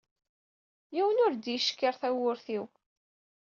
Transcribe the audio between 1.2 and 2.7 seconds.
ur d-yeckiṛ tamurt-iw.